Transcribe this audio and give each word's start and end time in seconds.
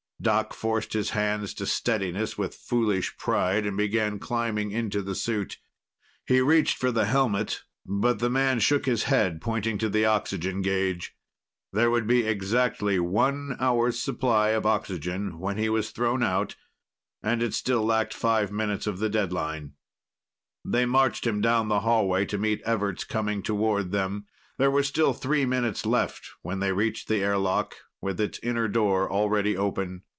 Doc 0.21 0.53
forced 0.53 0.93
his 0.93 1.09
hands 1.09 1.51
to 1.55 1.65
steadiness 1.65 2.37
with 2.37 2.53
foolish 2.53 3.17
pride 3.17 3.65
and 3.65 3.75
began 3.75 4.19
climbing 4.19 4.69
into 4.69 5.01
the 5.01 5.15
suit. 5.15 5.57
He 6.27 6.41
reached 6.41 6.77
for 6.77 6.91
the 6.91 7.05
helmet, 7.05 7.63
but 7.87 8.19
the 8.19 8.29
man 8.29 8.59
shook 8.59 8.85
his 8.85 9.05
head, 9.05 9.41
pointing 9.41 9.79
to 9.79 9.89
the 9.89 10.05
oxygen 10.05 10.61
gauge. 10.61 11.15
There 11.73 11.89
would 11.89 12.05
be 12.05 12.21
exactly 12.21 12.99
one 12.99 13.57
hour's 13.59 13.97
supply 13.97 14.49
of 14.49 14.63
oxygen 14.63 15.39
when 15.39 15.57
he 15.57 15.69
was 15.69 15.89
thrown 15.89 16.21
out 16.21 16.55
and 17.23 17.41
it 17.41 17.55
still 17.55 17.83
lacked 17.83 18.13
five 18.13 18.51
minutes 18.51 18.85
of 18.85 18.99
the 18.99 19.09
deadline. 19.09 19.73
They 20.63 20.85
marched 20.85 21.25
him 21.25 21.41
down 21.41 21.67
the 21.67 21.79
hallway, 21.79 22.27
to 22.27 22.37
meet 22.37 22.61
Everts 22.61 23.05
coming 23.05 23.41
toward 23.41 23.91
them. 23.91 24.27
There 24.59 24.69
were 24.69 24.83
still 24.83 25.13
three 25.13 25.47
minutes 25.47 25.83
left 25.83 26.29
when 26.43 26.59
they 26.59 26.73
reached 26.73 27.07
the 27.07 27.23
airlock, 27.23 27.73
with 28.01 28.21
its 28.21 28.37
inner 28.43 28.67
door 28.67 29.11
already 29.11 29.57
open. 29.57 30.03